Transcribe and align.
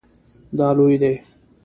دا 0.57 0.67
لوی 0.77 0.95
دی 1.01 1.13